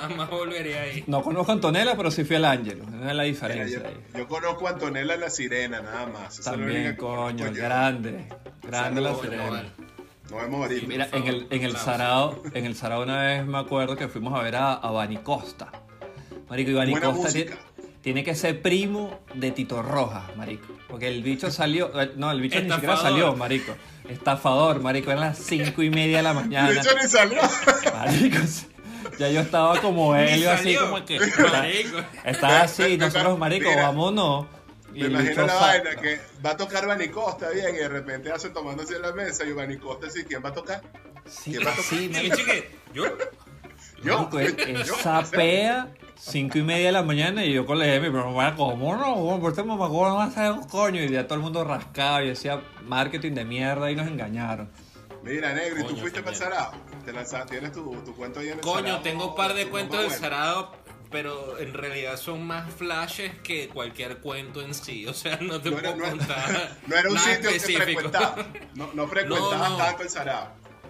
[0.00, 1.04] Jamás volveré ahí.
[1.06, 2.84] No conozco Antonella, pero sí fui al Ángelo.
[2.84, 3.94] Esa es la Mira, diferencia yo, ahí.
[4.18, 6.38] yo conozco a Antonella la Sirena, nada más.
[6.38, 8.28] Esa También, coño, grande.
[8.62, 9.50] Grande la sirena.
[9.50, 9.68] vale.
[10.30, 10.86] Nos vemos ahorita.
[10.88, 11.76] Mira, por en el, en el.
[11.76, 15.18] Sarao, en el Sarao una vez me acuerdo que fuimos a ver a, a Bani
[15.18, 15.70] Costa.
[16.48, 17.52] Marico, y Bani Buena Costa tiene-
[18.00, 20.66] tiene que ser primo de Tito Rojas, marico.
[20.88, 23.74] Porque el bicho salió, eh, no, el bicho ni siquiera salió, marico.
[24.08, 26.70] Estafador, marico, eran las cinco y media de la mañana.
[26.70, 27.40] De hecho, ni salió.
[27.94, 28.38] Marico,
[29.18, 31.18] ya yo estaba como Helio, así como que...
[31.52, 31.98] Marico.
[32.24, 33.82] Estaba así, nosotros, marico, Mira.
[33.82, 34.46] vámonos.
[34.94, 38.50] Y Me imagino la vaina que va a tocar Banicosta bien y de repente hace
[38.50, 40.82] tomándose en la mesa y Banicosta sí, ¿quién va a tocar?
[41.26, 43.04] Sí, ¿Quién va a sí, el chique, yo.
[44.04, 44.28] Yo.
[44.38, 48.32] E- esa pea, cinco y media de la mañana, y yo con la mi pero
[48.32, 49.40] bueno, ¿cómo no?
[49.40, 51.02] Por este mamagüey no va a hacer un coño.
[51.02, 54.70] Y ya todo el mundo rascado, y decía marketing de mierda, y nos engañaron.
[55.24, 56.72] Mira, negro, ¿y tú fuiste para el Sarao?
[57.04, 57.52] ¿Te lanzaste?
[57.52, 60.10] ¿Tienes tu, tu cuento ahí en el Coño, tengo un par de cuentos del.
[60.10, 60.72] Sarado,
[61.10, 65.06] pero en realidad son más flashes que cualquier cuento en sí.
[65.06, 66.78] O sea, no te No era, puedo no era- contar.
[66.86, 67.84] no era un nada sitio que específico.
[67.84, 68.46] frecuentaba.
[68.74, 69.76] No, no frecuentaba No, no.
[69.84, 70.48] tanto el Sarao.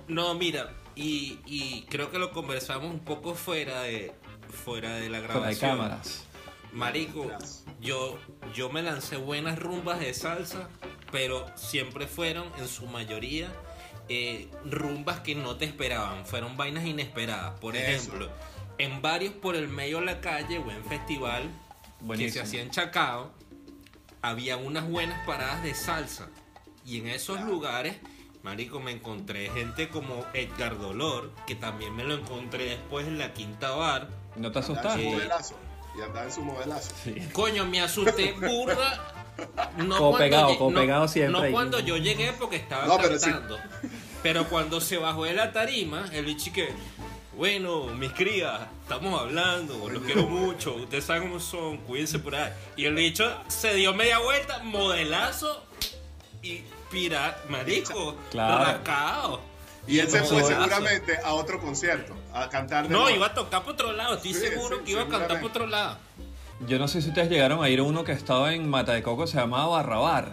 [0.09, 4.13] No, mira, y, y creo que lo conversamos un poco fuera de
[4.51, 5.71] fuera de la Fuera de grabación.
[5.71, 6.25] cámaras.
[6.73, 7.31] Marico,
[7.81, 8.19] yo,
[8.53, 10.69] yo me lancé buenas rumbas de salsa,
[11.13, 13.49] pero siempre fueron, en su mayoría,
[14.09, 17.59] eh, rumbas que no te esperaban, fueron vainas inesperadas.
[17.61, 17.87] Por Eso.
[17.91, 18.31] ejemplo,
[18.79, 21.49] en varios por el medio de la calle o en festival que
[22.01, 22.45] se Buenísimo.
[22.45, 23.31] hacía en Chacao,
[24.23, 26.29] había unas buenas paradas de salsa.
[26.85, 27.97] Y en esos lugares,
[28.43, 33.33] marico, me encontré gente como Edgar Dolor, que también me lo encontré después en la
[33.33, 34.09] Quinta Bar.
[34.37, 35.03] ¿No te asustaste?
[35.97, 36.93] Y andaba en su modelazo.
[37.05, 37.15] Sí.
[37.33, 39.14] Coño, me asusté burda.
[39.79, 42.87] No Como cuando pegado, lle- como no- pegado siempre No cuando yo llegué porque estaba
[42.87, 43.31] No, pero sí.
[43.31, 43.59] cantando.
[44.23, 46.73] Pero cuando se bajó de la tarima, el bicho que,
[47.37, 52.53] bueno, mis crías, estamos hablando, los quiero mucho, ustedes saben cómo son, cuídense por ahí.
[52.77, 55.65] Y el bicho se dio media vuelta, modelazo
[56.43, 58.65] y pira, marico, Claro.
[58.65, 59.41] rascado.
[59.87, 63.17] Y él se fue seguramente a otro concierto, a cantar de No, nuevo.
[63.17, 65.51] iba a tocar por otro lado, estoy Sí, seguro sí, que iba a cantar por
[65.51, 65.99] otro lado.
[66.67, 69.03] Yo no sé si ustedes llegaron a ir a uno que estaba en Mata de
[69.03, 70.33] Coco, se llamaba Barrabar.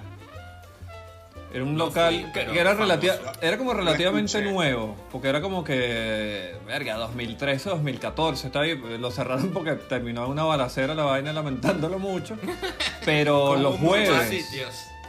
[1.53, 5.65] Era un No local fui, que- era, relativa- era como relativamente nuevo, porque era como
[5.65, 11.99] que, verga, 2013, 2014, está ahí, lo cerraron porque terminó una balacera la vaina lamentándolo
[11.99, 12.38] mucho,
[13.03, 14.47] pero los jueves,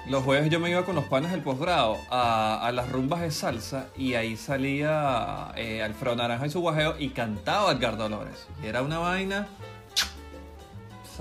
[0.08, 3.30] los jueves yo me iba con los panes del posgrado a, a las rumbas de
[3.30, 8.66] salsa y ahí salía eh, Alfredo Naranja y su guajeo y cantaba Edgar Dolores, y
[8.66, 9.46] era una vaina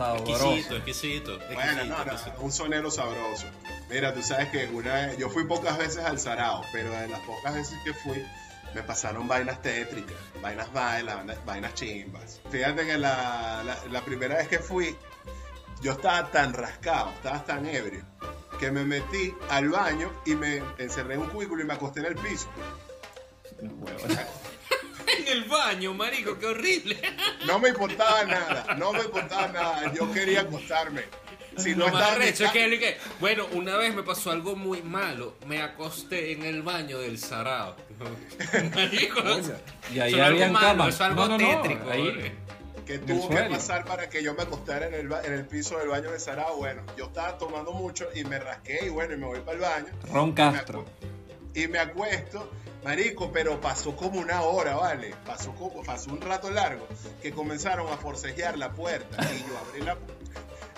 [0.02, 0.46] sabrosa.
[0.46, 1.40] Exquisito, exquisito.
[1.54, 2.42] Bueno, no, no, exquisito.
[2.42, 3.46] un sonero sabroso.
[3.90, 7.20] Mira, tú sabes que una vez, yo fui pocas veces al Sarao, pero de las
[7.22, 8.26] pocas veces que fui,
[8.74, 12.40] me pasaron vainas tétricas, vainas bailas, vainas, chimbas.
[12.50, 14.96] Fíjate que la, la, la primera vez que fui,
[15.82, 18.06] yo estaba tan rascado, estaba tan ebrio,
[18.60, 22.06] que me metí al baño y me encerré en un cubículo y me acosté en
[22.08, 22.48] el piso.
[23.62, 24.00] No, huevo.
[25.32, 27.00] El baño, marico, qué horrible.
[27.48, 31.04] No me importaba nada, no me importaba nada, yo quería acostarme.
[31.58, 34.82] Si no Lo más es ca- que, que, bueno, una vez me pasó algo muy
[34.82, 35.36] malo.
[35.48, 37.76] Me acosté en el baño del Sarao.
[38.76, 39.22] Marico,
[39.94, 41.86] y ahí es algo es algo No, no, no, tétrico.
[42.86, 45.78] que tuvo que pasar para que yo me acostara en el, ba- en el piso
[45.78, 46.56] del baño de Sarao.
[46.58, 49.60] Bueno, yo estaba tomando mucho y me rasqué y bueno, y me voy para el
[49.60, 49.88] baño.
[50.12, 50.86] Ron Y me Castro.
[51.54, 52.50] Y me acuesto,
[52.84, 55.14] marico, pero pasó como una hora, ¿vale?
[55.26, 56.88] Pasó como, pasó un rato largo,
[57.22, 59.98] que comenzaron a forcejear la puerta y yo abrí la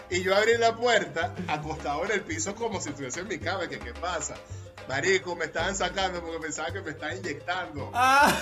[0.09, 3.67] y yo abrí la puerta acostado en el piso como si estuviese en mi cama,
[3.67, 4.35] que qué pasa.
[4.87, 7.91] Marico, me estaban sacando porque pensaban que me estaban inyectando.
[7.93, 8.33] Ah,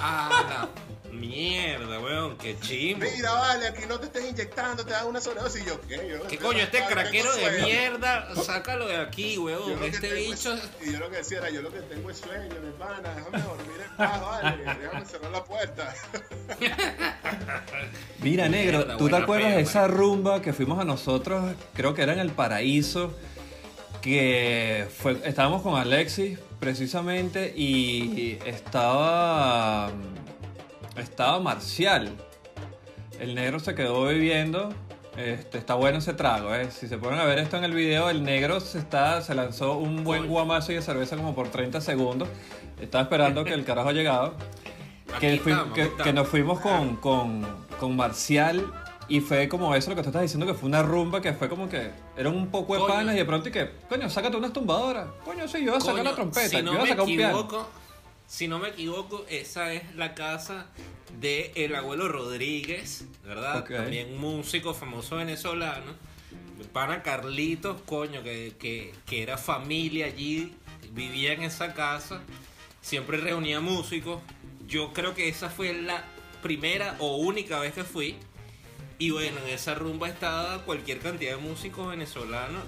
[0.00, 0.68] la
[1.12, 3.04] mierda, weón, qué chimbo.
[3.14, 5.62] Mira, vale, aquí no te estés inyectando, te dan una sobredosis.
[5.62, 6.08] Y yo, ¿qué?
[6.08, 6.58] Yo, ¿Qué coño?
[6.60, 7.66] Este craquero de sueño.
[7.66, 9.82] mierda, sácalo de aquí, weón.
[9.84, 10.54] Este bicho.
[10.54, 13.14] es- y yo lo que decía era, yo lo que tengo es sueño, mi pana,
[13.14, 15.94] déjame dormir en paz, vale, déjame cerrar la puerta.
[18.20, 21.52] Mira, negro, Mierda, ¿tú te acuerdas de esa rumba que fuimos a nosotros?
[21.74, 23.14] Creo que era en el Paraíso.
[24.02, 29.90] Que fue, estábamos con Alexis precisamente y estaba.
[30.96, 32.10] Estaba Marcial.
[33.20, 34.70] El negro se quedó bebiendo.
[35.16, 36.70] Este, está bueno ese trago, ¿eh?
[36.70, 39.76] Si se ponen a ver esto en el video, el negro se, está, se lanzó
[39.76, 42.28] un buen guamazo de cerveza como por 30 segundos.
[42.80, 44.34] Estaba esperando que el carajo llegado.
[45.14, 47.46] Aquí Que, estamos, que- nos fuimos con, con,
[47.78, 48.64] con Marcial
[49.06, 51.48] y fue como eso lo que tú estás diciendo, que fue una rumba que fue
[51.50, 54.52] como que eran un poco de panas y de pronto y que, coño, sácate unas
[54.52, 55.08] tumbadoras.
[55.24, 56.88] Coño, sí, yo voy a sacar Coño, la trompeta, si yo no voy a me
[56.88, 57.38] sacar un piano.
[57.38, 57.68] equivoco,
[58.26, 60.66] si no me equivoco, esa es la casa
[61.20, 63.64] de el abuelo Rodríguez, ¿verdad?
[63.64, 65.92] También músico famoso venezolano.
[66.60, 70.54] El Pana Carlitos, coño, que, que, que era familia allí,
[70.92, 72.20] vivía en esa casa,
[72.80, 74.20] siempre reunía músicos.
[74.66, 76.04] Yo creo que esa fue la
[76.42, 78.16] primera o única vez que fui.
[79.02, 82.62] Y bueno, en esa rumba estaba cualquier cantidad de músicos venezolanos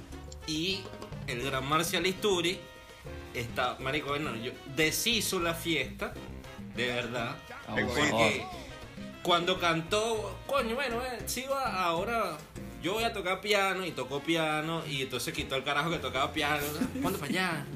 [0.48, 0.80] y
[1.28, 2.58] el gran Marcial Isturi
[3.34, 6.12] está, marico, bueno, yo deshizo la fiesta,
[6.74, 7.36] de verdad,
[7.68, 8.44] Ah, porque
[9.22, 12.36] cuando cantó, coño, bueno, eh, sí va ahora.
[12.82, 16.32] Yo voy a tocar piano y tocó piano y entonces quitó el carajo que tocaba
[16.32, 16.64] piano.
[17.00, 17.66] ¿Cuándo para allá?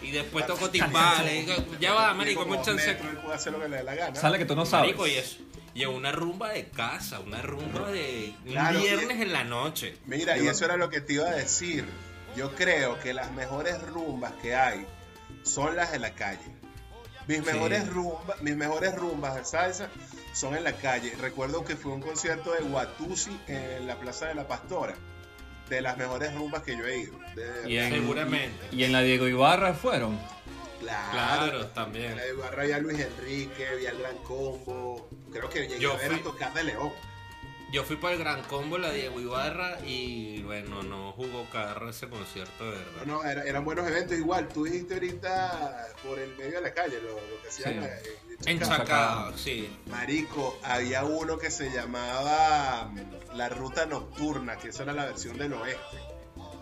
[0.00, 1.48] Y después tocó timbales.
[1.80, 4.14] Ya va, marico, Como mucha metro, él puede hacer lo que le dé la gana.
[4.14, 4.86] Sale que tú no sabes.
[4.96, 5.38] Marico, y eso.
[5.74, 9.96] Y es una rumba de casa, una rumba de un Claro, viernes en la noche.
[10.06, 11.84] Mira, y eso era lo que te iba a decir.
[12.36, 14.86] Yo creo que las mejores rumbas que hay
[15.42, 16.40] son las de la calle.
[17.26, 17.44] Mis Sí.
[17.44, 19.88] mejores rumbas, mis mejores rumbas de salsa
[20.32, 21.12] son en la calle.
[21.20, 24.94] Recuerdo que fue un concierto de Watusi en la Plaza de la Pastora.
[25.70, 27.18] De las mejores rumbas que yo he ido.
[27.34, 28.68] De- Y en, Seguramente.
[28.70, 30.18] Y en la Diego Ibarra fueron.
[30.84, 32.12] Claro, Claro, también.
[32.12, 35.08] En la de Barra vi a Luis Enrique, vi al Gran Combo.
[35.32, 36.92] Creo que llegué Yo a ver fui- a tocar de León.
[37.72, 42.08] Yo fui para el Gran Combo, la Diego Ibarra, y bueno, no jugó carro ese
[42.08, 43.02] concierto, de verdad.
[43.04, 44.46] No, no, era- eran buenos eventos igual.
[44.48, 47.88] Tú dijiste ahorita por el medio de la calle lo, lo que hacían Sí.
[47.88, 48.76] eh, En Chacao.
[48.78, 49.76] Chacao, sí.
[49.86, 55.36] Marico, había uno que se llamaba mm, La Ruta Nocturna, que esa era la versión
[55.36, 55.98] del oeste.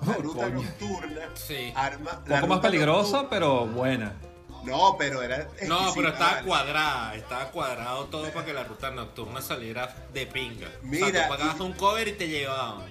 [0.06, 0.62] Ruta coño.
[0.62, 1.20] Nocturna.
[1.34, 1.72] Sí.
[1.76, 4.12] Arma, Un poco más peligrosa, Nocturna- pero buena.
[4.64, 5.48] No, pero era.
[5.66, 6.46] No, pero estaba vale.
[6.46, 10.68] cuadrada, estaba cuadrado todo para que la ruta nocturna saliera de pinga.
[10.68, 12.86] o Mira, sea, tú pagabas y- un cover y te llevaban.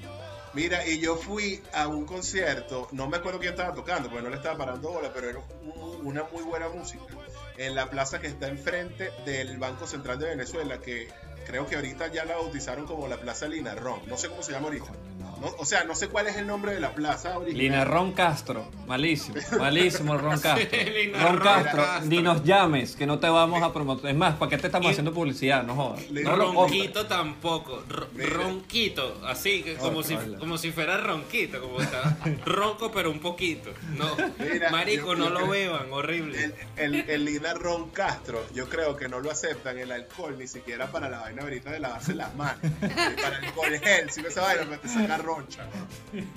[0.54, 4.30] Mira, y yo fui a un concierto, no me acuerdo quién estaba tocando, porque no
[4.30, 7.04] le estaba parando bola, pero era un- una muy buena música.
[7.58, 11.08] En la plaza que está enfrente del Banco Central de Venezuela, que
[11.46, 14.00] creo que ahorita ya la bautizaron como la Plaza Linarrón.
[14.08, 14.86] No sé cómo se llama ahorita.
[15.42, 17.58] No, o sea, no sé cuál es el nombre de la plaza original.
[17.64, 18.68] Lina Ron Castro.
[18.86, 19.38] Malísimo.
[19.58, 20.68] Malísimo Ron Castro.
[21.20, 22.10] Ron Castro, Castro.
[22.12, 24.12] ni nos llames, que no te vamos a promover.
[24.12, 25.64] Es más, ¿para qué te estamos Y- haciendo publicidad?
[25.64, 26.12] No jodas.
[26.12, 27.84] No ronquito tampoco.
[28.14, 28.30] Mira.
[28.30, 30.38] ronquito, así que como, Oh, si, hola.
[30.38, 32.18] como si fuera ronquito, como está.
[32.46, 33.72] Ronco, pero un poquito.
[33.98, 36.54] No, Mira, marico, no lo beban, horrible.
[36.78, 40.46] El, el, el Lina Ron Castro, yo creo que no lo aceptan el alcohol ni
[40.48, 42.58] siquiera para la vaina ahorita de lavarse las manos.
[42.64, 42.90] Ni
[43.22, 45.64] para el alcohol gel, si no esa vaina, pues te saca roncha.
[46.12, 46.28] Bueno,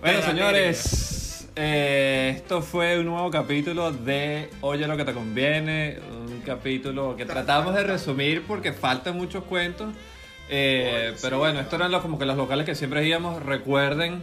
[0.00, 5.98] Pero, señores, eh, esto fue un nuevo capítulo de Oye lo que te conviene.
[6.10, 9.94] Un capítulo que tratamos de resumir porque faltan muchos cuentos.
[10.48, 11.60] Eh, Oye, pero sí, bueno, ¿no?
[11.60, 13.42] estos eran los, como que los locales que siempre íbamos.
[13.42, 14.22] Recuerden,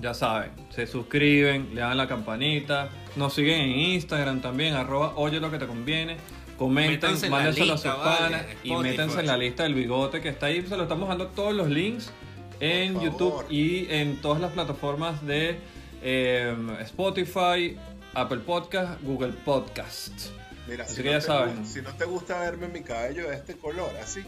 [0.00, 2.88] ya saben, se suscriben, le dan la campanita.
[3.14, 6.16] Nos siguen en Instagram también, arroba Oye lo que te conviene.
[6.58, 10.64] Comenten, mándenselo a sus panas y métanse en la lista del bigote que está ahí.
[10.66, 12.10] Se lo estamos dando todos los links
[12.60, 15.56] en YouTube y en todas las plataformas de
[16.02, 17.76] eh, Spotify,
[18.14, 20.30] Apple Podcast, Google Podcast.
[20.66, 21.62] Mira, Así si que no, ya te, saben.
[21.62, 24.20] gu- si no te gusta verme mi cabello de este color, así,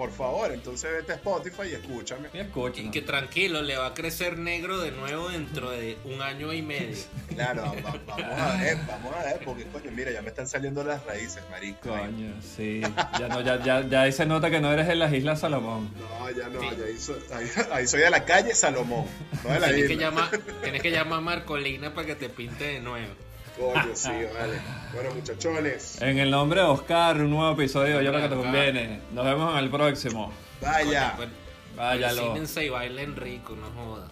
[0.00, 2.30] por favor, entonces vete a Spotify y escúchame.
[2.32, 2.80] Y.
[2.80, 6.62] Y que tranquilo, le va a crecer negro de nuevo dentro de un año y
[6.62, 6.96] medio.
[7.30, 10.82] Claro, va- vamos a ver, vamos a ver, porque coño, mira, ya me están saliendo
[10.84, 11.90] las raíces, marico.
[11.90, 12.80] Coño, sí.
[13.18, 15.90] Ya, no, ya, ya, ya ahí se nota que no eres de las Islas Salomón.
[16.00, 16.66] No, ya no, Sí.
[16.78, 19.04] ya ahí soy, ahí, ahí soy de la calle Salomón,
[19.44, 20.04] no de la Tienes que, isla.
[20.10, 23.12] llamar, tienes que llamar a Marcolina para que te pinte de nuevo.
[23.60, 24.58] Coño, sí, vale.
[24.94, 28.34] Bueno, muchachones, En el nombre de Oscar, un nuevo episodio de Yo lo que te
[28.34, 29.00] conviene.
[29.12, 30.32] Nos vemos en el próximo.
[30.62, 31.28] vaya, pues,
[31.76, 32.34] Váyalo.
[32.62, 34.10] y bailen rico, no jodas.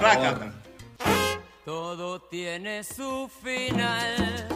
[0.00, 0.52] rácata.
[1.66, 4.48] Todo tiene su final.